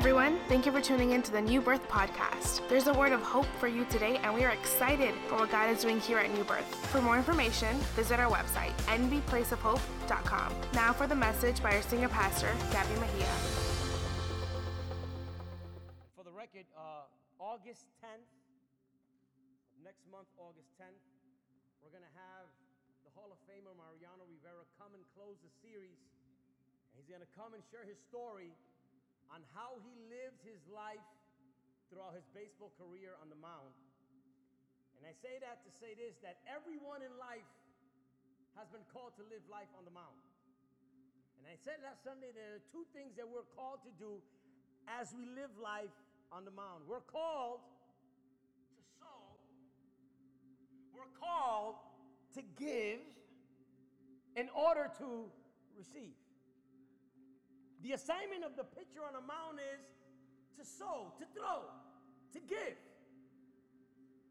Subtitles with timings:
[0.00, 0.40] everyone.
[0.48, 2.64] Thank you for tuning in to the New Birth Podcast.
[2.72, 5.68] There's a word of hope for you today, and we are excited for what God
[5.68, 6.64] is doing here at New Birth.
[6.88, 10.54] For more information, visit our website, nbplaceofhope.com.
[10.72, 13.28] Now for the message by our senior pastor, Gabby Mejia.
[16.16, 17.04] For the record, uh,
[17.36, 18.24] August 10th,
[19.84, 20.96] next month, August 10th,
[21.84, 22.48] we're going to have
[23.04, 26.00] the Hall of Famer Mariano Rivera come and close the series.
[26.88, 28.56] And he's going to come and share his story
[29.30, 31.02] on how he lived his life
[31.90, 33.74] throughout his baseball career on the mound.
[34.98, 37.46] And I say that to say this that everyone in life
[38.58, 40.18] has been called to live life on the mound.
[41.40, 44.20] And I said last Sunday there are two things that we're called to do
[44.86, 45.94] as we live life
[46.28, 46.84] on the mound.
[46.84, 47.64] We're called
[48.76, 49.24] to sow,
[50.92, 51.80] we're called
[52.34, 53.00] to give
[54.36, 55.26] in order to
[55.76, 56.14] receive.
[57.82, 59.80] The assignment of the pitcher on a mound is
[60.58, 61.64] to sow, to throw,
[62.32, 62.76] to give.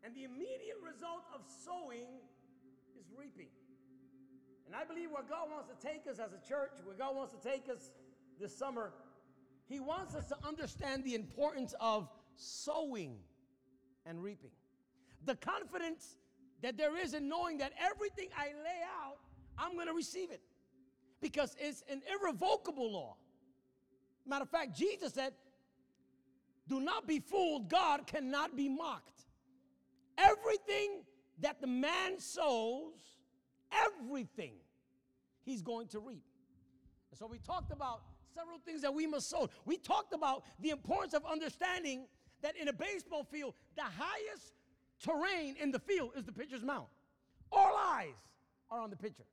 [0.03, 2.07] And the immediate result of sowing
[2.99, 3.49] is reaping.
[4.67, 7.33] And I believe where God wants to take us as a church, where God wants
[7.33, 7.91] to take us
[8.39, 8.93] this summer,
[9.67, 13.17] He wants us to understand the importance of sowing
[14.05, 14.51] and reaping.
[15.25, 16.15] The confidence
[16.61, 19.17] that there is in knowing that everything I lay out,
[19.57, 20.41] I'm going to receive it.
[21.19, 23.15] Because it's an irrevocable law.
[24.29, 25.33] Matter of fact, Jesus said,
[26.67, 29.25] Do not be fooled, God cannot be mocked.
[30.17, 31.01] Everything
[31.39, 32.93] that the man sows,
[33.71, 34.53] everything
[35.43, 36.23] he's going to reap.
[37.11, 38.01] And so we talked about
[38.35, 39.49] several things that we must sow.
[39.65, 42.05] We talked about the importance of understanding
[42.43, 44.53] that in a baseball field, the highest
[45.03, 46.85] terrain in the field is the pitcher's mound.
[47.51, 48.13] All eyes
[48.69, 49.23] are on the pitcher.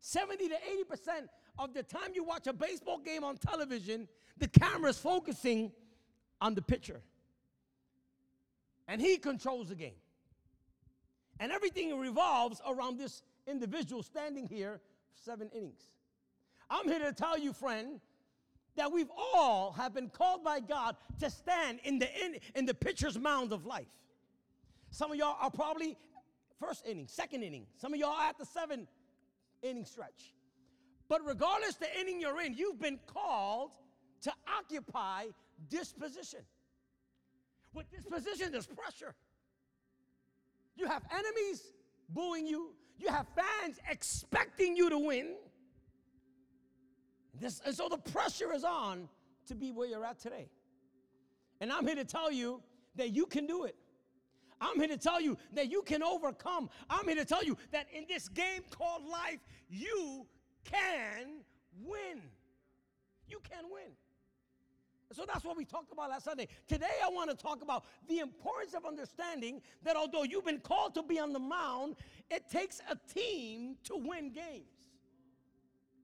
[0.00, 4.98] 70 to 80% of the time you watch a baseball game on television, the camera's
[4.98, 5.72] focusing
[6.40, 7.00] on the pitcher.
[8.88, 9.94] And he controls the game.
[11.38, 14.80] And everything revolves around this individual standing here
[15.14, 15.82] seven innings.
[16.68, 18.00] I'm here to tell you, friend,
[18.76, 22.74] that we've all have been called by God to stand in the in, in the
[22.74, 23.88] pitcher's mound of life.
[24.90, 25.96] Some of y'all are probably
[26.58, 27.66] first inning, second inning.
[27.76, 28.86] Some of y'all are at the seven
[29.62, 30.34] inning stretch.
[31.08, 33.72] But regardless the inning you're in, you've been called
[34.22, 35.26] to occupy
[35.68, 36.40] this position.
[37.72, 39.14] With this position, there's pressure.
[40.76, 41.72] You have enemies
[42.08, 45.34] booing you, you have fans expecting you to win.
[47.40, 49.08] This, and so the pressure is on
[49.46, 50.48] to be where you're at today.
[51.60, 52.62] And I'm here to tell you
[52.96, 53.76] that you can do it.
[54.60, 56.68] I'm here to tell you that you can overcome.
[56.88, 59.38] I'm here to tell you that in this game called life,
[59.68, 60.26] you
[60.64, 61.42] can
[61.82, 62.20] win.
[63.28, 63.92] You can win.
[65.12, 66.46] So that's what we talked about last Sunday.
[66.68, 70.94] Today, I want to talk about the importance of understanding that although you've been called
[70.94, 71.96] to be on the mound,
[72.30, 74.68] it takes a team to win games.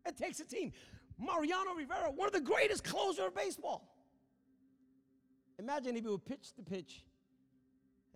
[0.04, 0.72] It takes a team.
[1.18, 3.94] Mariano Rivera, one of the greatest closers of baseball.
[5.58, 7.04] Imagine if he would pitch the pitch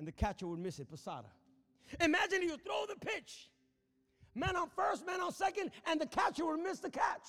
[0.01, 1.29] and the catcher would miss it, Posada.
[2.01, 3.51] Imagine you throw the pitch,
[4.35, 7.29] man on first, man on second, and the catcher would miss the catch.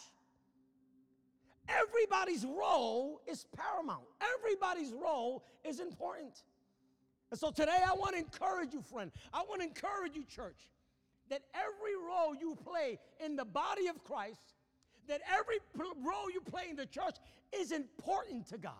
[1.67, 4.05] Everybody's role is paramount.
[4.39, 6.43] Everybody's role is important.
[7.29, 9.11] And so today I want to encourage you, friend.
[9.33, 10.69] I want to encourage you, church,
[11.29, 14.55] that every role you play in the body of Christ,
[15.07, 17.17] that every role you play in the church
[17.53, 18.73] is important to God.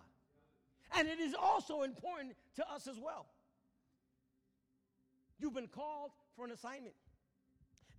[0.97, 3.25] And it is also important to us as well.
[5.41, 6.93] You've been called for an assignment.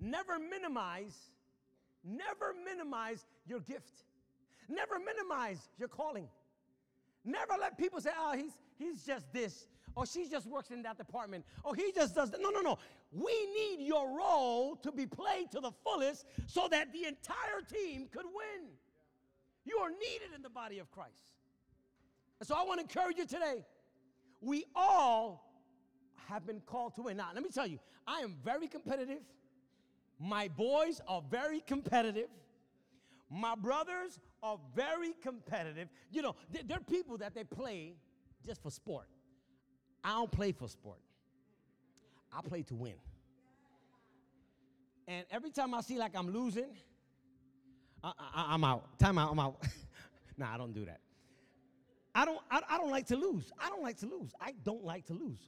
[0.01, 1.17] Never minimize,
[2.05, 4.05] never minimize your gift.
[4.69, 6.29] Never minimize your calling.
[7.25, 10.99] Never let people say, oh, he's, he's just this, or she just works in that
[10.99, 12.41] department, or he just does that.
[12.41, 12.79] No, no, no.
[13.13, 18.09] We need your role to be played to the fullest so that the entire team
[18.11, 18.71] could win.
[19.65, 21.25] You are needed in the body of Christ.
[22.41, 23.65] And so I want to encourage you today.
[24.41, 25.52] We all
[26.29, 27.17] have been called to win.
[27.17, 29.23] Now, let me tell you, I am very competitive.
[30.19, 32.29] My boys are very competitive.
[33.31, 35.89] My brothers are very competitive.
[36.11, 36.37] You know,
[36.67, 37.95] they're people that they play
[38.45, 39.07] just for sport.
[40.05, 40.99] I don't play for sport.
[42.33, 42.95] I play to win.
[45.09, 46.77] And every time I see like I'm losing,
[48.05, 48.99] I, am out.
[48.99, 49.31] Time out.
[49.33, 49.65] I'm out.
[50.37, 51.01] nah, I don't do that.
[52.15, 52.41] I don't.
[52.51, 53.53] I, I don't like to lose.
[53.59, 54.33] I don't like to lose.
[54.41, 55.41] I don't like to lose.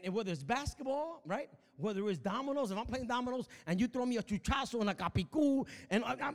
[0.00, 1.48] And, whether it's basketball, right?
[1.76, 4.94] Whether it's dominoes, if I'm playing dominoes and you throw me a chuchazo and a
[4.94, 6.32] capicu, and I,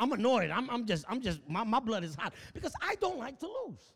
[0.00, 0.50] am annoyed.
[0.50, 3.46] I'm, I'm, just, I'm just, my, my blood is hot because I don't like to
[3.46, 3.92] lose.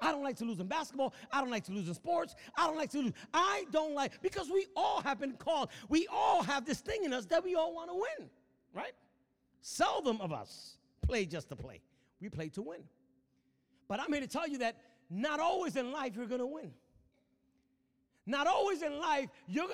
[0.00, 1.14] I don't like to lose in basketball.
[1.30, 2.34] I don't like to lose in sports.
[2.56, 3.12] I don't like to lose.
[3.34, 5.68] I don't like, because we all have been called.
[5.88, 8.30] We all have this thing in us that we all want to win,
[8.72, 8.92] right?
[9.60, 11.80] Seldom of us play just to play.
[12.20, 12.80] We play to win.
[13.88, 14.76] But I'm here to tell you that
[15.10, 16.70] not always in life you're going to win.
[18.30, 19.28] Not always in life,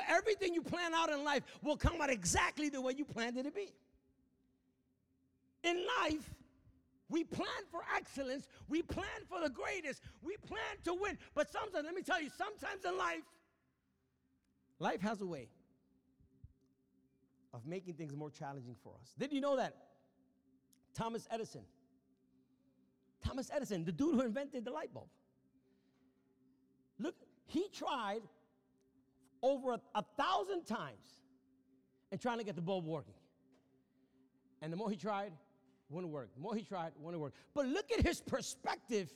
[0.08, 3.42] everything you plan out in life will come out exactly the way you planned it
[3.42, 3.74] to be.
[5.62, 6.34] In life,
[7.10, 8.48] we plan for excellence.
[8.66, 10.00] We plan for the greatest.
[10.22, 11.18] We plan to win.
[11.34, 13.24] But sometimes, let me tell you, sometimes in life,
[14.78, 15.48] life has a way
[17.52, 19.12] of making things more challenging for us.
[19.18, 19.76] Did you know that?
[20.94, 21.62] Thomas Edison.
[23.22, 25.08] Thomas Edison, the dude who invented the light bulb.
[26.98, 28.22] Look, he tried
[29.42, 31.22] over a, a thousand times
[32.10, 33.14] and trying to get the bulb working.
[34.62, 35.32] And the more he tried,
[35.88, 36.34] wouldn't work.
[36.34, 37.34] The more he tried, wouldn't work.
[37.54, 39.12] But look at his perspective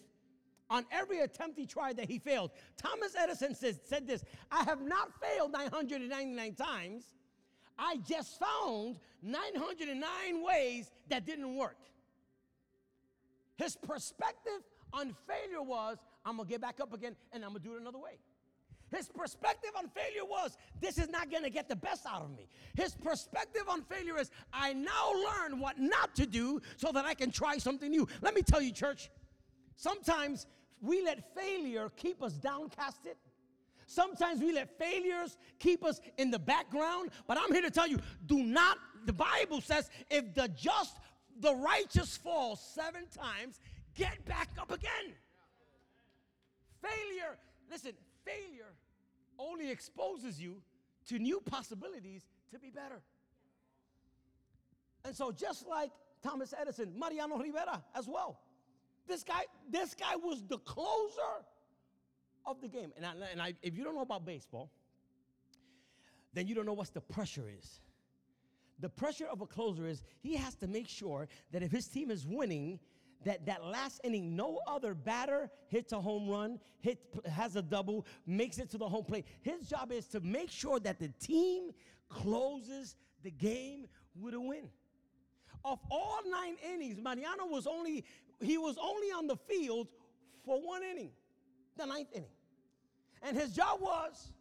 [0.69, 2.52] on every attempt he tried that he failed.
[2.76, 7.05] Thomas Edison says, said this I have not failed 999 times.
[7.78, 11.78] I just found 909 ways that didn't work.
[13.56, 14.61] His perspective
[14.93, 17.99] on failure was, I'm gonna get back up again and I'm gonna do it another
[17.99, 18.19] way.
[18.94, 22.48] His perspective on failure was, this is not gonna get the best out of me.
[22.75, 27.14] His perspective on failure is, I now learn what not to do so that I
[27.14, 28.08] can try something new.
[28.20, 29.10] Let me tell you, church,
[29.76, 30.46] sometimes
[30.81, 33.14] we let failure keep us downcasted.
[33.87, 37.10] Sometimes we let failures keep us in the background.
[37.26, 40.96] But I'm here to tell you do not, the Bible says, if the just,
[41.40, 43.60] the righteous fall seven times,
[43.94, 45.14] get back up again.
[46.82, 47.37] Failure,
[47.70, 47.92] listen,
[48.30, 48.72] failure
[49.38, 50.62] only exposes you
[51.08, 52.22] to new possibilities
[52.52, 53.00] to be better.
[55.04, 55.90] And so, just like
[56.22, 58.40] Thomas Edison, Mariano Rivera as well.
[59.08, 61.44] This guy, this guy was the closer
[62.46, 62.92] of the game.
[62.96, 64.70] And, I, and I, if you don't know about baseball,
[66.34, 67.80] then you don't know what the pressure is.
[68.78, 72.10] The pressure of a closer is he has to make sure that if his team
[72.10, 72.78] is winning,
[73.25, 76.99] that that last inning, no other batter hits a home run, hit,
[77.31, 79.26] has a double, makes it to the home plate.
[79.43, 81.70] His job is to make sure that the team
[82.08, 83.87] closes the game
[84.19, 84.69] with a win.
[85.64, 88.05] Of all nine innings, Mariano was only
[88.40, 89.88] he was only on the field
[90.44, 91.11] for one inning,
[91.76, 92.31] the ninth inning,
[93.23, 94.32] and his job was.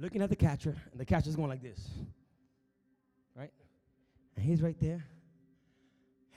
[0.00, 1.88] Looking at the catcher, and the catcher's going like this.
[4.38, 5.04] And he's right there.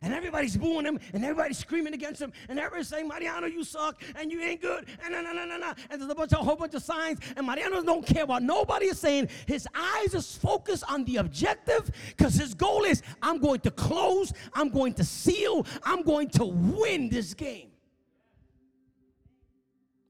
[0.02, 4.02] And everybody's booing him, and everybody's screaming against him, and everybody's saying, Mariano, you suck,
[4.16, 5.72] and you ain't good, and no, no, no, no, no.
[5.92, 8.42] And there's a bunch of a whole bunch of signs, and Mariano don't care what
[8.42, 9.30] nobody is saying.
[9.46, 14.34] His eyes is focused on the objective, because his goal is, I'm going to close,
[14.56, 17.70] I'm going to seal, I'm going to win this game.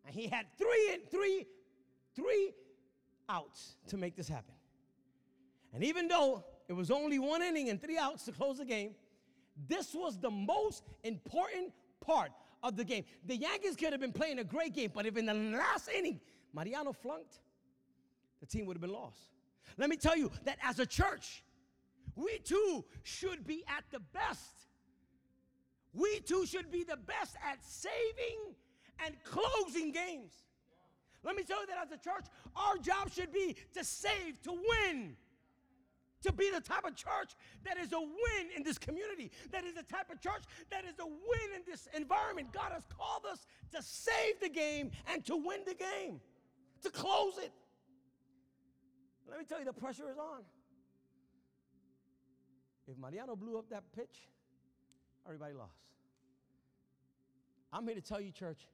[0.05, 1.45] And he had three, three,
[2.15, 2.53] three
[3.27, 4.55] outs to make this happen.
[5.73, 8.95] And even though it was only one inning and three outs to close the game.
[9.67, 12.31] This was the most important part
[12.63, 13.03] of the game.
[13.25, 16.21] The Yankees could have been playing a great game, but if in the last inning
[16.53, 17.39] Mariano flunked,
[18.39, 19.19] the team would have been lost.
[19.77, 21.43] Let me tell you that as a church,
[22.15, 24.69] we too should be at the best.
[25.91, 28.55] We too should be the best at saving
[29.05, 30.31] and closing games.
[31.21, 34.53] Let me tell you that as a church, our job should be to save, to
[34.53, 35.17] win
[36.21, 39.73] to be the type of church that is a win in this community, that is
[39.73, 42.51] the type of church that is a win in this environment.
[42.51, 46.19] God has called us to save the game and to win the game,
[46.83, 47.51] to close it.
[49.29, 50.41] Let me tell you, the pressure is on.
[52.87, 54.27] If Mariano blew up that pitch,
[55.25, 55.71] everybody lost.
[57.71, 58.67] I'm here to tell you, church,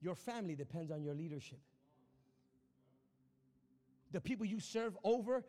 [0.00, 1.60] your family depends on your leadership.
[4.12, 5.44] The people you serve over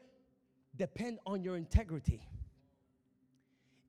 [0.75, 2.21] depend on your integrity.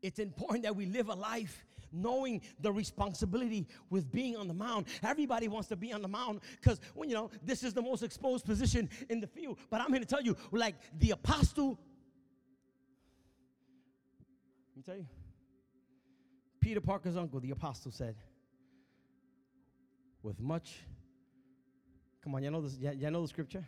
[0.03, 1.65] It's important that we live a life
[1.95, 4.87] knowing the responsibility with being on the mound.
[5.03, 8.03] Everybody wants to be on the mound because, well, you know, this is the most
[8.03, 9.59] exposed position in the field.
[9.71, 11.79] But I'm here to tell you, like the apostle,
[14.71, 15.07] let me tell you,
[16.61, 18.17] Peter Parker's uncle, the apostle, said,
[20.23, 20.81] with much,
[22.23, 23.65] come on, you know this, you, know the scripture?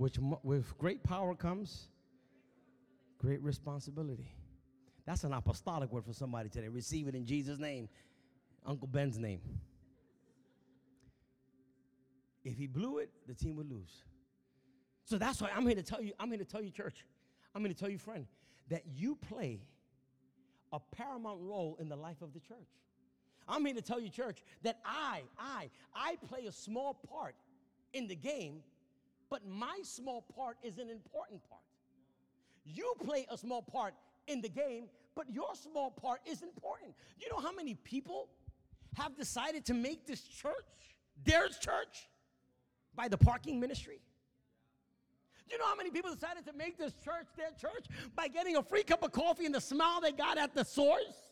[0.00, 1.88] Which with great power comes
[3.18, 4.34] great responsibility.
[5.04, 6.68] That's an apostolic word for somebody today.
[6.68, 7.86] Receive it in Jesus' name,
[8.64, 9.42] Uncle Ben's name.
[12.44, 14.04] If he blew it, the team would lose.
[15.04, 17.04] So that's why I'm here to tell you, I'm here to tell you, church,
[17.54, 18.24] I'm here to tell you, friend,
[18.70, 19.60] that you play
[20.72, 22.70] a paramount role in the life of the church.
[23.46, 27.34] I'm here to tell you, church, that I, I, I play a small part
[27.92, 28.62] in the game,
[29.30, 31.62] but my small part is an important part.
[32.64, 33.94] You play a small part
[34.26, 36.94] in the game, but your small part is important.
[37.18, 38.28] You know how many people
[38.96, 40.54] have decided to make this church
[41.24, 42.08] their church
[42.94, 44.00] by the parking ministry?
[45.48, 48.62] You know how many people decided to make this church their church by getting a
[48.62, 51.29] free cup of coffee and the smile they got at the source?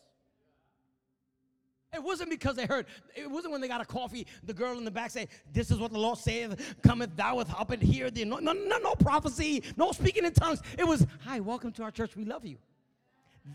[1.91, 4.85] It wasn't because they heard, it wasn't when they got a coffee, the girl in
[4.85, 8.11] the back say, This is what the Lord saith, cometh thou with up and hear
[8.11, 10.61] the no, no, no, no prophecy, no speaking in tongues.
[10.77, 12.57] It was, Hi, welcome to our church, we love you.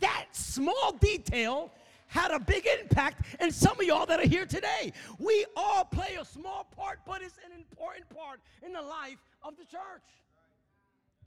[0.01, 1.71] That small detail
[2.09, 4.93] had a big impact in some of y'all that are here today.
[5.19, 9.57] We all play a small part, but it's an important part in the life of
[9.57, 10.03] the church.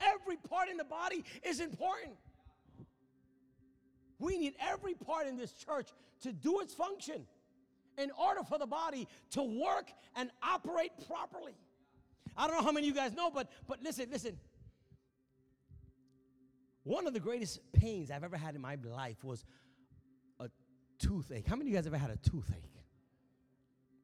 [0.00, 2.12] Every part in the body is important.
[4.18, 5.88] We need every part in this church
[6.22, 7.26] to do its function
[7.96, 11.54] in order for the body to work and operate properly.
[12.36, 14.38] I don't know how many of you guys know, but but listen, listen.
[16.84, 19.44] One of the greatest pains I've ever had in my life was
[20.40, 20.48] a
[20.98, 21.46] toothache.
[21.46, 22.64] How many of you guys ever had a toothache?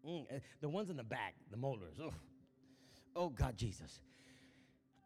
[0.06, 1.98] Mm, eh, the ones in the back, the molars.
[2.02, 2.12] Oh,
[3.16, 4.00] oh God, Jesus.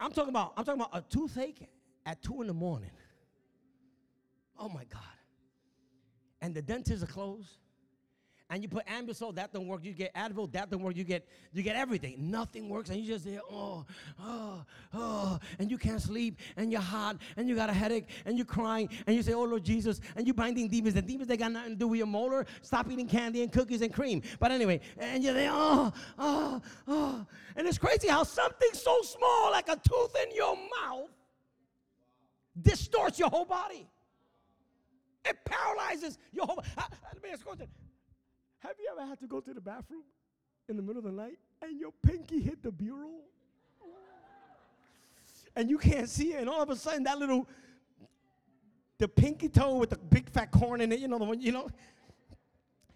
[0.00, 1.69] I'm talking about, I'm talking about a toothache
[2.05, 2.91] at two in the morning.
[4.59, 5.03] Oh my God.
[6.41, 7.50] And the dentists are closed.
[8.50, 9.85] And you put Anbesol, that don't work.
[9.85, 10.97] You get Advil, that don't work.
[10.97, 12.31] You get you get everything.
[12.31, 13.85] Nothing works, and you just say, oh,
[14.19, 18.38] oh, oh, and you can't sleep, and you're hot, and you got a headache, and
[18.38, 20.97] you're crying, and you say, oh Lord Jesus, and you're binding demons.
[20.97, 22.47] And demons they got nothing to do with your molar.
[22.62, 24.23] Stop eating candy and cookies and cream.
[24.41, 29.50] But anyway, and you say, oh, oh, oh, and it's crazy how something so small
[29.50, 31.11] like a tooth in your mouth
[32.62, 33.87] distorts your whole body.
[35.28, 36.62] It paralyzes your whole.
[36.76, 37.68] Let me ask a question.
[38.61, 40.04] Have you ever had to go to the bathroom
[40.68, 43.20] in the middle of the night and your pinky hit the bureau?
[45.56, 47.49] And you can't see it, and all of a sudden that little
[48.99, 51.52] the pinky toe with the big fat corn in it, you know the one, you
[51.52, 51.68] know.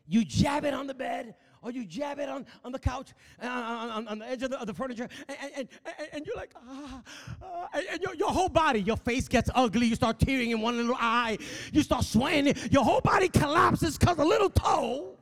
[0.06, 3.46] You jab it on the bed, or you jab it on, on the couch, uh,
[3.46, 6.52] on, on, the edge of the, of the furniture, and, and, and, and, you're like,
[6.56, 7.02] ah,
[7.42, 9.86] ah and, your, your whole body, your face gets ugly.
[9.86, 11.38] You start tearing in one little eye.
[11.72, 12.54] You start swaying.
[12.70, 15.16] Your whole body collapses because a little toe,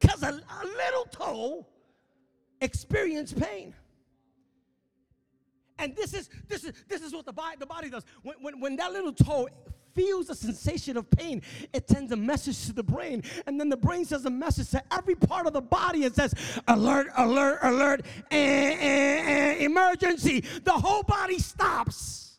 [0.00, 1.66] because a, a little toe
[2.60, 3.74] experienced pain.
[5.78, 8.04] And this is this is this is what the body the body does.
[8.22, 9.48] When, when, when that little toe
[9.96, 13.24] feels a sensation of pain, it sends a message to the brain.
[13.46, 16.34] And then the brain sends a message to every part of the body and says,
[16.68, 20.44] alert, alert, alert, eh, eh, eh, emergency.
[20.62, 22.38] The whole body stops.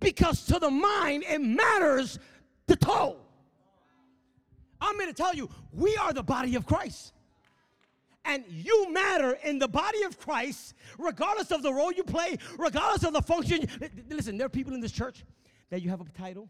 [0.00, 2.18] Because to the mind, it matters
[2.66, 3.16] the toe.
[4.80, 7.12] I'm going to tell you, we are the body of Christ.
[8.24, 13.02] And you matter in the body of Christ, regardless of the role you play, regardless
[13.04, 13.66] of the function.
[14.08, 15.24] Listen, there are people in this church
[15.70, 16.48] that you have a title,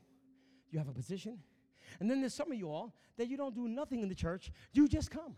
[0.70, 1.38] you have a position,
[2.00, 4.52] and then there's some of you all that you don't do nothing in the church,
[4.72, 5.34] you just come.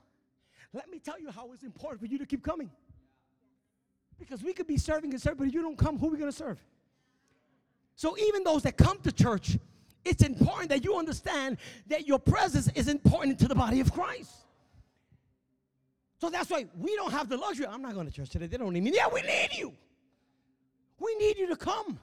[0.73, 2.71] Let me tell you how it's important for you to keep coming.
[4.19, 6.19] Because we could be serving and serving, but if you don't come, who are we
[6.19, 6.63] going to serve?
[7.97, 9.59] So even those that come to church,
[10.05, 11.59] it's important that you understand
[11.89, 14.31] that your presence is important to the body of Christ.
[16.21, 17.67] So that's why we don't have the luxury.
[17.67, 18.47] I'm not going to church today.
[18.47, 18.93] They don't need me.
[18.95, 19.73] Yeah, we need you.
[20.99, 21.99] We need you to come.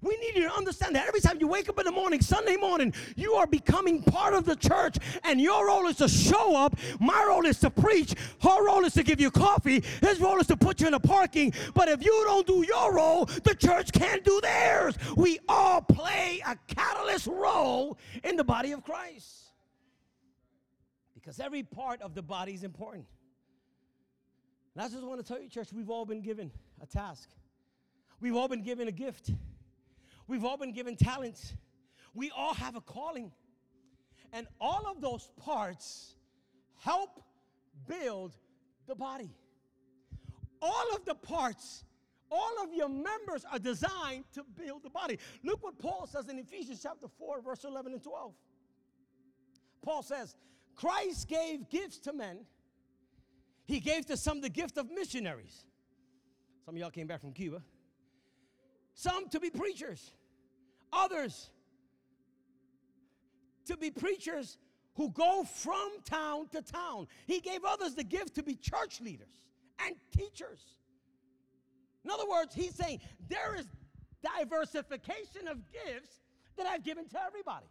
[0.00, 2.56] We need you to understand that every time you wake up in the morning, Sunday
[2.56, 6.76] morning, you are becoming part of the church, and your role is to show up.
[7.00, 8.14] My role is to preach.
[8.40, 9.82] Her role is to give you coffee.
[10.00, 11.52] His role is to put you in the parking.
[11.74, 14.96] But if you don't do your role, the church can't do theirs.
[15.16, 19.46] We all play a catalyst role in the body of Christ.
[21.14, 23.06] Because every part of the body is important.
[24.74, 27.28] And I just want to tell you, church, we've all been given a task.
[28.20, 29.32] We've all been given a gift.
[30.28, 31.54] We've all been given talents.
[32.14, 33.32] We all have a calling.
[34.32, 36.14] And all of those parts
[36.76, 37.22] help
[37.88, 38.36] build
[38.86, 39.30] the body.
[40.60, 41.84] All of the parts,
[42.30, 45.18] all of your members are designed to build the body.
[45.42, 48.32] Look what Paul says in Ephesians chapter 4, verse 11 and 12.
[49.82, 50.36] Paul says,
[50.74, 52.40] Christ gave gifts to men.
[53.64, 55.64] He gave to some the gift of missionaries.
[56.64, 57.62] Some of y'all came back from Cuba.
[58.94, 60.12] Some to be preachers,
[60.92, 61.50] others
[63.66, 64.58] to be preachers
[64.94, 67.06] who go from town to town.
[67.26, 69.44] He gave others the gift to be church leaders
[69.86, 70.74] and teachers.
[72.04, 73.66] In other words, he's saying there is
[74.22, 76.22] diversification of gifts
[76.56, 77.66] that I've given to everybody.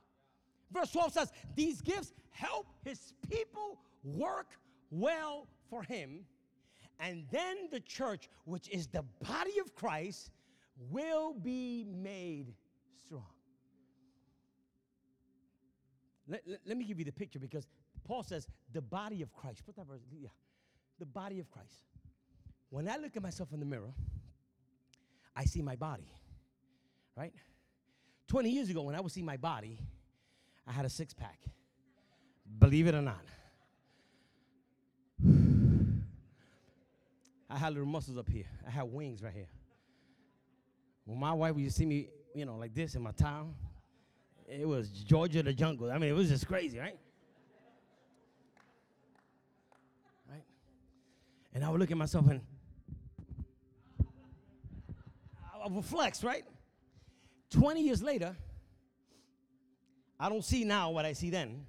[0.71, 4.51] Verse 12 says, These gifts help his people work
[4.89, 6.25] well for him.
[7.00, 10.31] And then the church, which is the body of Christ,
[10.89, 12.53] will be made
[13.07, 13.23] strong.
[16.27, 17.65] Let, let, let me give you the picture because
[18.03, 19.65] Paul says, the body of Christ.
[19.65, 20.29] Put that verse, yeah.
[20.99, 21.83] The body of Christ.
[22.69, 23.93] When I look at myself in the mirror,
[25.35, 26.11] I see my body,
[27.15, 27.33] right?
[28.27, 29.79] 20 years ago, when I would see my body,
[30.67, 31.39] I had a six pack.
[32.59, 33.23] Believe it or not.
[37.49, 38.47] I had little muscles up here.
[38.65, 39.47] I had wings right here.
[41.05, 43.53] When my wife would see me, you know, like this in my town,
[44.48, 45.91] it was George of the Jungle.
[45.91, 46.98] I mean, it was just crazy, right?
[50.29, 50.43] Right?
[51.53, 52.41] And I would look at myself and
[55.63, 56.46] I would flex, right?
[57.50, 58.36] 20 years later,
[60.19, 61.65] I don't see now what I see then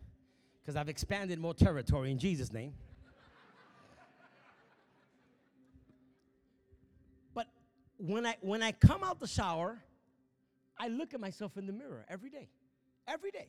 [0.69, 2.75] because I've expanded more territory in Jesus' name.
[7.35, 7.47] but
[7.99, 9.79] when I when I come out the shower,
[10.78, 12.49] I look at myself in the mirror every day.
[13.06, 13.49] Every day.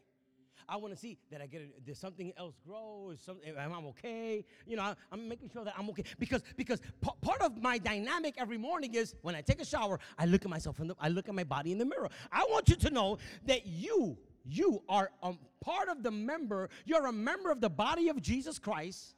[0.69, 3.11] I want to see that I get a, there's something else grow.
[3.11, 4.45] Is something am I okay?
[4.67, 7.79] You know, I, am making sure that I'm okay because because p- part of my
[7.79, 10.95] dynamic every morning is when I take a shower, I look at myself in the
[10.99, 12.09] I look at my body in the mirror.
[12.31, 13.17] I want you to know
[13.47, 16.69] that you you are a part of the member.
[16.85, 19.15] You're a member of the body of Jesus Christ.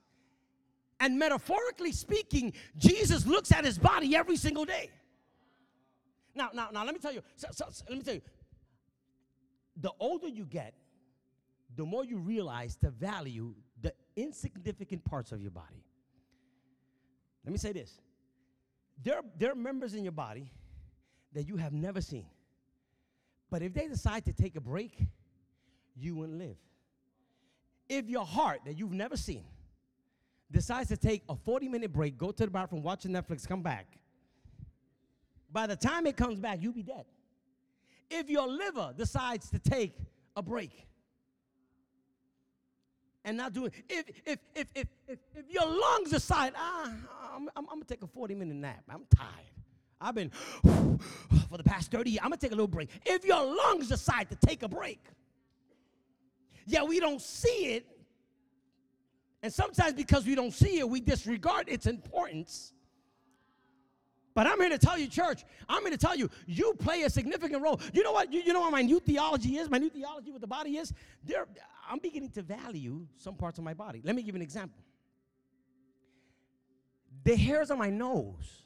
[1.01, 4.91] And metaphorically speaking, Jesus looks at his body every single day.
[6.33, 7.21] Now, now, now, let me tell you.
[7.35, 8.21] So, so, so, let me tell you.
[9.77, 10.73] The older you get,
[11.75, 15.85] the more you realize to value the insignificant parts of your body.
[17.45, 17.99] Let me say this
[19.03, 20.51] there, there are members in your body
[21.33, 22.27] that you have never seen.
[23.49, 24.97] But if they decide to take a break,
[25.95, 26.57] you wouldn't live.
[27.89, 29.43] If your heart that you've never seen
[30.49, 33.97] decides to take a 40 minute break, go to the bathroom, watch Netflix, come back,
[35.51, 37.05] by the time it comes back, you'll be dead.
[38.09, 39.95] If your liver decides to take
[40.35, 40.87] a break,
[43.23, 46.91] and not doing if if if if if, if your lungs decide ah
[47.33, 48.83] I'm, I'm, I'm, gonna take a 40 minute nap.
[48.89, 49.29] I'm tired.
[49.99, 50.29] I've been
[51.49, 52.89] for the past 30 years i'm gonna take a little break.
[53.05, 55.03] If your lungs decide to take a break
[56.65, 57.85] yeah we don't see it.
[59.43, 62.73] And sometimes because we don't see it we disregard its importance
[64.33, 67.09] but I'm here to tell you, church, I'm here to tell you, you play a
[67.09, 67.79] significant role.
[67.93, 68.31] You know what?
[68.31, 69.69] You, you know what my new theology is?
[69.69, 70.93] My new theology with the body is?
[71.23, 71.45] There,
[71.89, 74.01] I'm beginning to value some parts of my body.
[74.03, 74.79] Let me give you an example.
[77.23, 78.63] The hairs on my nose,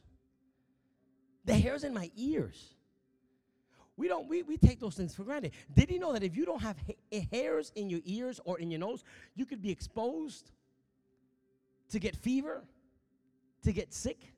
[1.44, 2.76] the hairs in my ears.
[3.98, 5.54] We don't we, we take those things for granted.
[5.74, 8.60] Did you know that if you don't have ha- eh, hairs in your ears or
[8.60, 9.04] in your nose,
[9.36, 10.52] you could be exposed
[11.90, 12.64] to get fever,
[13.64, 14.35] to get sick?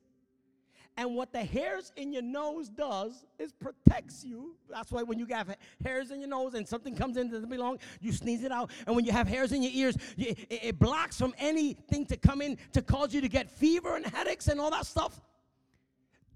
[0.98, 4.56] And what the hairs in your nose does is protects you.
[4.68, 7.48] That's why when you have hairs in your nose and something comes in that doesn't
[7.48, 8.72] belong, you sneeze it out.
[8.84, 12.58] And when you have hairs in your ears, it, blocks from anything to come in
[12.72, 15.20] to cause you to get fever and headaches and all that stuff.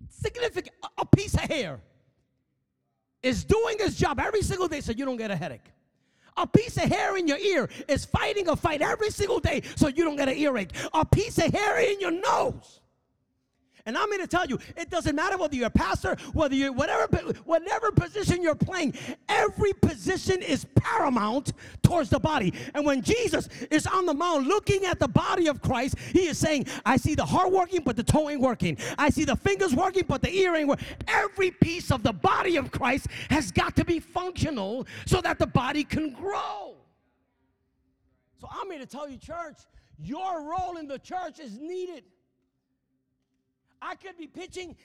[0.09, 0.77] Significant.
[0.97, 1.81] A piece of hair
[3.21, 5.73] is doing its job every single day so you don't get a headache.
[6.37, 9.89] A piece of hair in your ear is fighting a fight every single day so
[9.89, 10.71] you don't get an earache.
[10.95, 12.79] A piece of hair in your nose
[13.85, 16.73] and I'm here to tell you, it doesn't matter whether you're a pastor, whether you're
[16.73, 18.95] whatever, whatever position you're playing,
[19.29, 22.55] every position is paramount towards the body.
[22.75, 26.39] And when Jesus is on the mount looking at the body of Christ, he is
[26.39, 28.79] saying, I see the heart working, but the toe ain't working.
[28.99, 30.87] I see the fingers working, but the ear ain't working.
[31.09, 35.47] Every piece of the body of Christ has got to be functional so that the
[35.47, 36.77] body can grow.
[38.41, 39.59] So I'm here to tell you, church,
[39.99, 42.05] your role in the church is needed.
[43.83, 44.77] I could be pitching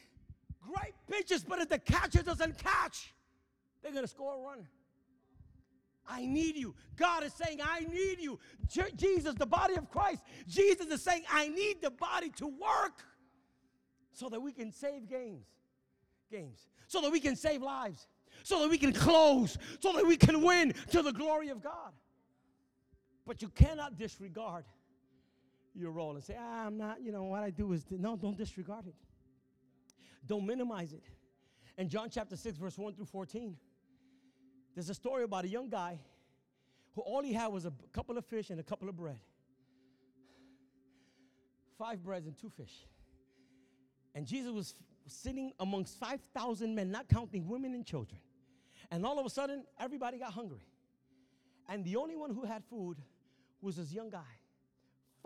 [0.62, 3.14] great pitches, but if the catcher doesn't catch,
[3.82, 4.68] they're going to score a run.
[6.10, 6.74] I need you.
[6.96, 8.40] God is saying, I need you.
[8.96, 13.04] Jesus, the body of Christ, Jesus is saying, I need the body to work
[14.14, 15.46] so that we can save games.
[16.32, 16.68] Games.
[16.88, 18.08] So that we can save lives.
[18.44, 19.58] So that we can close.
[19.80, 21.92] So that we can win to the glory of God.
[23.26, 24.64] But you cannot disregard
[25.78, 28.38] your role and say, ah, I'm not, you know, what I do is, no, don't
[28.38, 28.96] disregard it.
[30.26, 31.04] Don't minimize it.
[31.78, 33.56] In John chapter 6, verse 1 through 14,
[34.74, 36.00] there's a story about a young guy
[36.96, 39.20] who all he had was a couple of fish and a couple of bread.
[41.78, 42.86] Five breads and two fish.
[44.16, 44.74] And Jesus was
[45.06, 48.20] sitting amongst 5,000 men, not counting women and children.
[48.90, 50.66] And all of a sudden, everybody got hungry.
[51.70, 52.98] And the only one who had food
[53.62, 54.37] was this young guy.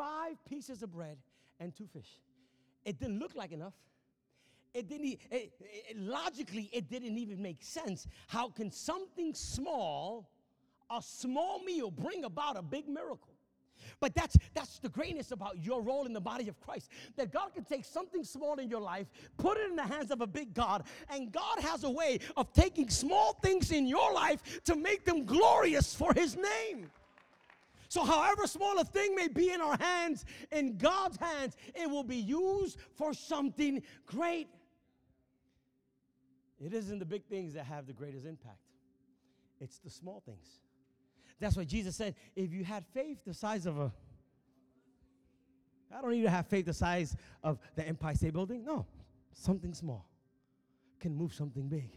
[0.01, 1.17] Five pieces of bread
[1.59, 2.09] and two fish.
[2.85, 3.75] It didn't look like enough.
[4.73, 8.07] It didn't, it, it, logically, it didn't even make sense.
[8.25, 10.27] How can something small,
[10.89, 13.35] a small meal, bring about a big miracle?
[13.99, 16.89] But that's that's the greatness about your role in the body of Christ.
[17.15, 19.05] That God can take something small in your life,
[19.37, 22.51] put it in the hands of a big God, and God has a way of
[22.53, 26.89] taking small things in your life to make them glorious for his name.
[27.91, 32.05] So, however small a thing may be in our hands, in God's hands, it will
[32.05, 34.47] be used for something great.
[36.57, 38.61] It isn't the big things that have the greatest impact,
[39.59, 40.61] it's the small things.
[41.41, 43.91] That's why Jesus said, if you had faith the size of a,
[45.93, 48.63] I don't need to have faith the size of the Empire State Building.
[48.63, 48.85] No,
[49.33, 50.07] something small
[50.97, 51.91] can move something big.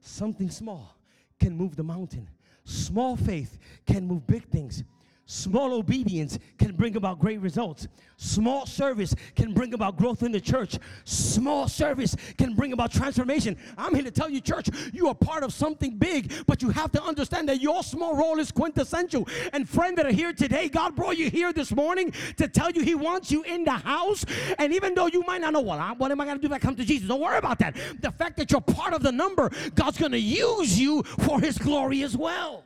[0.00, 0.96] Something small
[1.38, 2.26] can move the mountain.
[2.64, 4.82] Small faith can move big things.
[5.30, 7.86] Small obedience can bring about great results.
[8.16, 10.76] Small service can bring about growth in the church.
[11.04, 13.56] Small service can bring about transformation.
[13.78, 16.90] I'm here to tell you, church, you are part of something big, but you have
[16.92, 19.28] to understand that your small role is quintessential.
[19.52, 22.82] And friend that are here today, God brought you here this morning to tell you
[22.82, 24.24] He wants you in the house.
[24.58, 26.52] And even though you might not know, well, what am I going to do if
[26.52, 27.06] I come to Jesus?
[27.06, 27.76] Don't worry about that.
[28.00, 31.56] The fact that you're part of the number, God's going to use you for His
[31.56, 32.64] glory as well.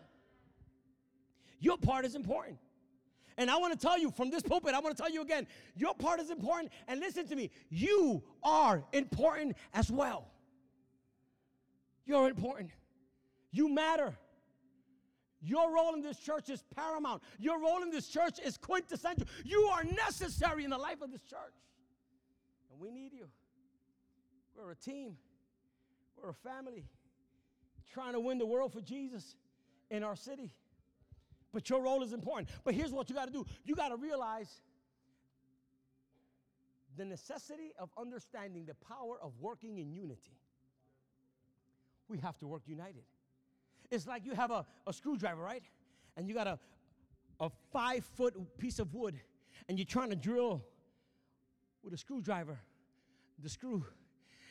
[1.65, 2.59] Your part is important.
[3.39, 5.47] And I want to tell you from this pulpit, I want to tell you again,
[5.75, 6.71] your part is important.
[6.89, 10.29] And listen to me, you are important as well.
[12.05, 12.71] You're important.
[13.51, 14.15] You matter.
[15.41, 17.23] Your role in this church is paramount.
[17.39, 19.27] Your role in this church is quintessential.
[19.43, 21.55] You are necessary in the life of this church.
[22.71, 23.27] And we need you.
[24.55, 25.17] We're a team,
[26.23, 26.85] we're a family
[27.91, 29.35] trying to win the world for Jesus
[29.91, 30.53] in our city
[31.55, 32.51] but your role is important.
[32.65, 34.61] But here's what you got to do you got to realize
[36.97, 40.37] the necessity of understanding the power of working in unity.
[42.09, 43.05] We have to work united.
[43.91, 45.63] It's like you have a, a screwdriver, right?
[46.17, 46.59] And you got a,
[47.41, 49.19] a five foot piece of wood,
[49.69, 50.63] and you're trying to drill
[51.83, 52.59] with a screwdriver
[53.43, 53.85] the screw.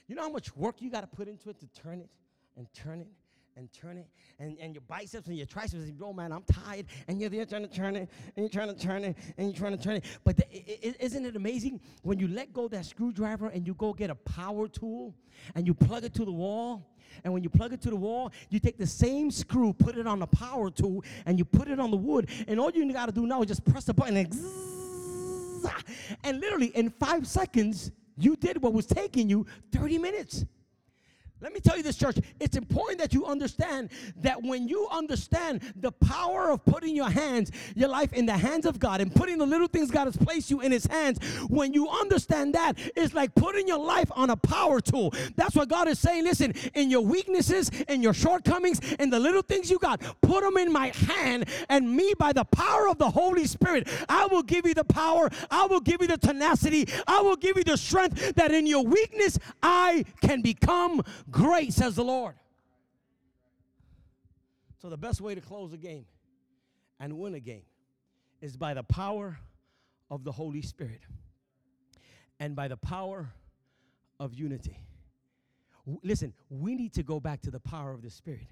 [0.07, 2.09] You know how much work you got to put into it to turn it
[2.57, 3.07] and turn it
[3.55, 4.07] and turn it,
[4.39, 7.45] and, and your biceps and your triceps, and, oh man, I'm tired, and you're there
[7.45, 9.97] trying to turn it, and you're trying to turn it, and you're trying to turn
[9.97, 10.05] it.
[10.23, 14.09] But the, isn't it amazing when you let go that screwdriver and you go get
[14.09, 15.13] a power tool
[15.55, 16.89] and you plug it to the wall?
[17.23, 20.07] And when you plug it to the wall, you take the same screw, put it
[20.07, 22.29] on the power tool, and you put it on the wood.
[22.47, 24.33] And all you got to do now is just press the button and,
[26.23, 30.45] and literally in five seconds, you did what was taking you 30 minutes.
[31.43, 32.15] Let me tell you this, church.
[32.39, 33.89] It's important that you understand
[34.21, 38.65] that when you understand the power of putting your hands, your life in the hands
[38.65, 41.73] of God and putting the little things God has placed you in His hands, when
[41.73, 45.13] you understand that, it's like putting your life on a power tool.
[45.35, 46.23] That's what God is saying.
[46.23, 50.55] Listen, in your weaknesses, in your shortcomings, in the little things you got, put them
[50.55, 54.65] in my hand, and me, by the power of the Holy Spirit, I will give
[54.65, 58.35] you the power, I will give you the tenacity, I will give you the strength
[58.35, 61.01] that in your weakness I can become
[61.33, 62.35] great, says the Lord.
[64.81, 66.05] So, the best way to close a game
[66.99, 67.63] and win a game
[68.41, 69.37] is by the power
[70.09, 71.01] of the Holy Spirit
[72.39, 73.29] and by the power
[74.19, 74.77] of unity.
[75.85, 78.47] W- listen, we need to go back to the power of the Spirit.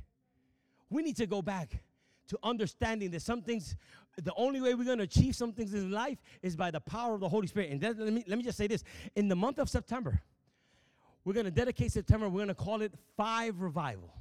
[0.90, 1.82] We need to go back
[2.30, 3.76] to understanding that some things,
[4.22, 7.14] the only way we're going to achieve some things in life is by the power
[7.14, 7.72] of the Holy Spirit.
[7.72, 10.22] And let, me, let me just say this in the month of September,
[11.24, 14.14] we're going to dedicate September, we're going to call it Five Revival.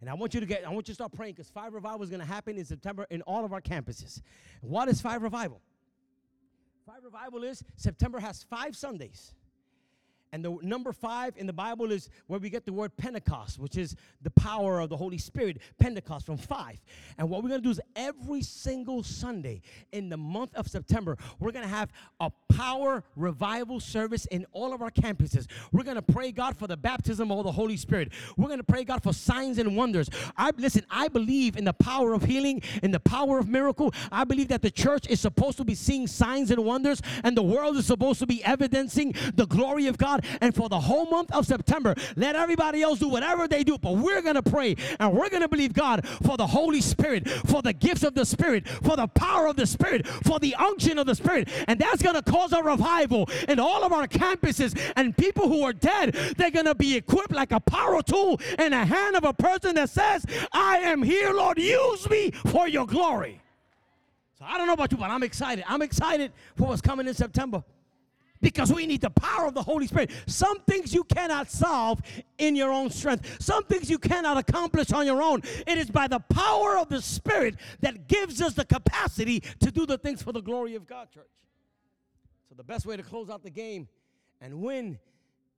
[0.00, 2.02] And I want you to get, I want you to start praying because Five Revival
[2.02, 4.22] is going to happen in September in all of our campuses.
[4.60, 5.60] What is Five Revival?
[6.86, 9.34] Five Revival is September has five Sundays.
[10.32, 13.76] And the number five in the Bible is where we get the word Pentecost, which
[13.76, 15.58] is the power of the Holy Spirit.
[15.78, 16.78] Pentecost from five.
[17.16, 19.62] And what we're going to do is every single Sunday
[19.92, 24.74] in the month of September, we're going to have a power revival service in all
[24.74, 25.46] of our campuses.
[25.72, 28.12] We're going to pray God for the baptism of the Holy Spirit.
[28.36, 30.10] We're going to pray God for signs and wonders.
[30.36, 33.94] I listen, I believe in the power of healing, in the power of miracle.
[34.12, 37.42] I believe that the church is supposed to be seeing signs and wonders, and the
[37.42, 40.38] world is supposed to be evidencing the glory of God God.
[40.40, 43.78] And for the whole month of September, let everybody else do whatever they do.
[43.78, 47.28] But we're going to pray and we're going to believe God for the Holy Spirit,
[47.28, 50.98] for the gifts of the Spirit, for the power of the Spirit, for the unction
[50.98, 51.48] of the Spirit.
[51.66, 54.78] And that's going to cause a revival in all of our campuses.
[54.96, 58.70] And people who are dead, they're going to be equipped like a power tool in
[58.70, 62.86] the hand of a person that says, I am here, Lord, use me for your
[62.86, 63.40] glory.
[64.38, 65.64] So I don't know about you, but I'm excited.
[65.66, 67.64] I'm excited for what's coming in September
[68.40, 70.10] because we need the power of the Holy Spirit.
[70.26, 72.00] Some things you cannot solve
[72.38, 75.42] in your own strength, some things you cannot accomplish on your own.
[75.66, 79.86] It is by the power of the Spirit that gives us the capacity to do
[79.86, 81.24] the things for the glory of God, church.
[82.48, 83.88] So, the best way to close out the game
[84.40, 84.98] and win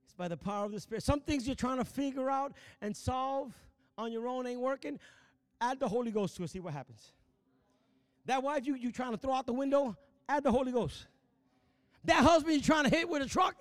[0.07, 1.03] is by the power of the Spirit.
[1.03, 3.53] Some things you're trying to figure out and solve
[3.97, 4.99] on your own ain't working.
[5.61, 7.13] Add the Holy Ghost to it, see what happens.
[8.27, 9.97] That wife you, you trying to throw out the window,
[10.29, 11.07] add the Holy Ghost.
[12.05, 13.57] That husband you're trying to hit with a truck,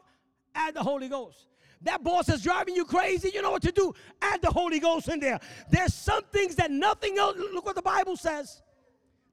[0.55, 1.47] add the Holy Ghost.
[1.81, 3.93] That boss is driving you crazy, you know what to do.
[4.21, 5.39] Add the Holy Ghost in there.
[5.69, 8.61] There's some things that nothing else, look what the Bible says.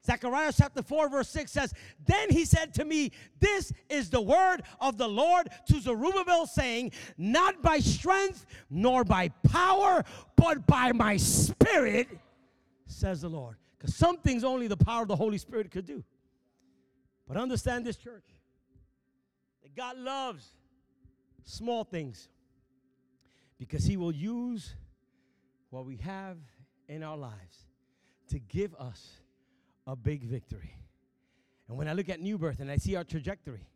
[0.05, 1.73] Zechariah chapter 4, verse 6 says,
[2.05, 6.93] Then he said to me, This is the word of the Lord to Zerubbabel, saying,
[7.17, 10.05] Not by strength nor by power,
[10.37, 12.07] but by my spirit,
[12.85, 13.57] says the Lord.
[13.77, 16.03] Because some things only the power of the Holy Spirit could do.
[17.27, 18.23] But understand this, church.
[19.75, 20.45] God loves
[21.43, 22.27] small things
[23.57, 24.75] because He will use
[25.69, 26.37] what we have
[26.87, 27.65] in our lives
[28.29, 29.11] to give us
[29.85, 30.75] a big victory.
[31.67, 33.67] And when I look at New Birth and I see our trajectory,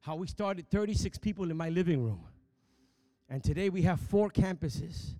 [0.00, 2.24] how we started 36 people in my living room,
[3.28, 5.14] and today we have four campuses.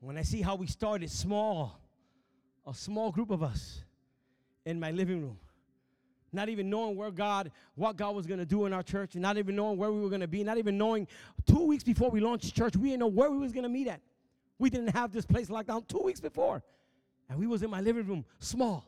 [0.00, 1.78] When I see how we started small,
[2.66, 3.84] a small group of us
[4.64, 5.38] in my living room,
[6.34, 9.38] not even knowing where God, what God was to do in our church, and not
[9.38, 11.06] even knowing where we were to be, not even knowing
[11.46, 14.00] two weeks before we launched church, we didn't know where we was to meet at.
[14.58, 16.62] We didn't have this place locked down two weeks before.
[17.28, 18.86] And we was in my living room, small.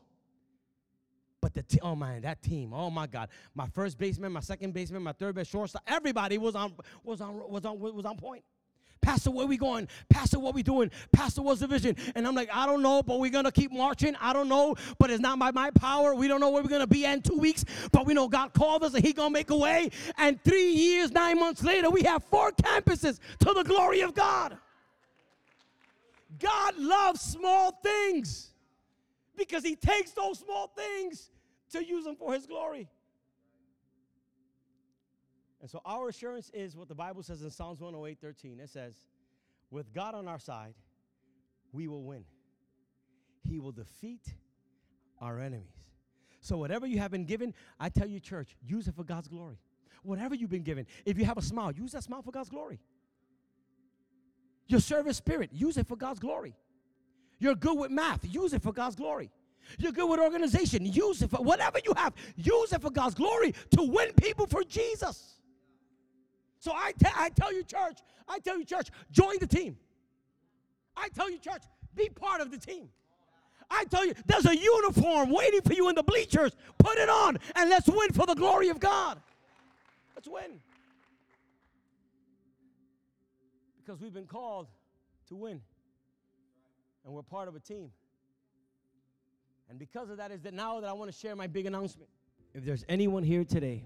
[1.41, 5.03] But the oh man, that team, oh my God, my first baseman, my second baseman,
[5.03, 8.43] my third base shortstop, everybody was on was on was on was on point.
[9.01, 9.87] Pastor, where we going?
[10.09, 10.91] Pastor, what we doing?
[11.11, 11.95] Pastor, what's the vision?
[12.15, 14.15] And I'm like, I don't know, but we're gonna keep marching.
[14.19, 16.15] I don't know, but it's not by my power.
[16.15, 18.83] We don't know where we're gonna be in two weeks, but we know God called
[18.83, 19.89] us and He gonna make a way.
[20.17, 24.57] And three years, nine months later, we have four campuses to the glory of God.
[26.39, 28.51] God loves small things
[29.35, 31.29] because He takes those small things
[31.71, 32.87] to use them for His glory.
[35.67, 38.61] And so our assurance is what the Bible says in Psalms 108 13.
[38.61, 38.95] It says,
[39.69, 40.73] With God on our side,
[41.73, 42.23] we will win.
[43.43, 44.21] He will defeat
[45.19, 45.75] our enemies.
[46.39, 49.59] So, whatever you have been given, I tell you, church, use it for God's glory.
[50.03, 52.79] Whatever you've been given, if you have a smile, use that smile for God's glory.
[54.67, 56.55] Your service spirit, use it for God's glory.
[57.39, 59.31] You're good with math, use it for God's glory.
[59.77, 63.53] You're good with organization, use it for whatever you have, use it for God's glory
[63.71, 65.36] to win people for Jesus.
[66.67, 69.77] So I, te- I tell you, church, I tell you, church, join the team.
[70.97, 71.61] I tell you, church,
[71.95, 72.89] be part of the team.
[73.71, 76.51] I tell you, there's a uniform waiting for you in the bleachers.
[76.77, 79.17] Put it on and let's win for the glory of God.
[80.13, 80.59] Let's win.
[83.77, 84.67] Because we've been called
[85.29, 85.61] to win.
[87.05, 87.91] And we're part of a team.
[89.69, 92.09] And because of that is that now that I want to share my big announcement.
[92.53, 93.85] If there's anyone here today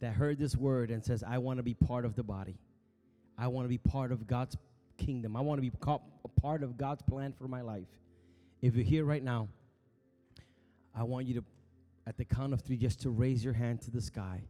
[0.00, 2.58] that heard this word and says, I want to be part of the body.
[3.38, 4.56] I want to be part of God's
[4.98, 5.36] kingdom.
[5.36, 7.86] I want to be a part of God's plan for my life.
[8.60, 9.48] If you're here right now,
[10.94, 11.44] I want you to,
[12.06, 14.42] at the count of three, just to raise your hand to the sky.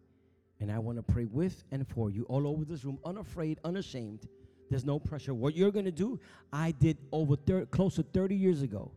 [0.61, 4.29] And I want to pray with and for you all over this room, unafraid, unashamed.
[4.69, 5.35] There's no pressure.
[5.35, 6.21] What you're going to do,
[6.53, 8.93] I did over thir- close to 30 years ago.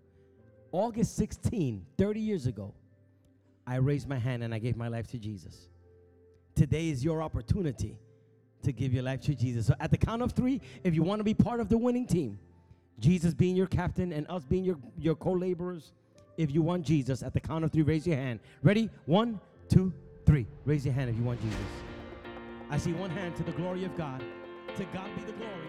[0.72, 2.74] August 16, 30 years ago,
[3.66, 5.70] I raised my hand and I gave my life to Jesus.
[6.56, 7.98] Today is your opportunity
[8.64, 9.68] to give your life to Jesus.
[9.68, 12.06] So at the count of three, if you want to be part of the winning
[12.06, 12.40] team,
[13.00, 15.94] Jesus being your captain and us being your, your co laborers,
[16.38, 18.40] if you want Jesus, at the count of three, raise your hand.
[18.62, 18.90] Ready?
[19.06, 19.40] One,
[19.70, 19.94] two,
[20.26, 20.48] three.
[20.66, 21.60] Raise your hand if you want Jesus.
[22.70, 24.24] I see one hand to the glory of God.
[24.78, 25.68] To God be the glory.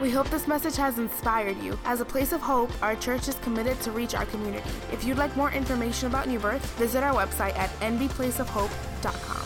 [0.00, 1.78] We hope this message has inspired you.
[1.86, 4.68] As a place of hope, our church is committed to reach our community.
[4.92, 9.45] If you'd like more information about New Birth, visit our website at nbplaceofhope.com.